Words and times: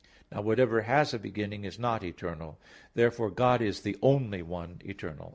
Now 0.31 0.41
whatever 0.41 0.81
has 0.81 1.13
a 1.13 1.19
beginning, 1.19 1.63
is 1.63 1.77
not 1.77 2.03
eternal. 2.03 2.57
Therefore 2.95 3.29
God 3.29 3.61
is 3.61 3.81
the 3.81 3.97
only 4.01 4.41
one 4.41 4.81
eternal. 4.83 5.29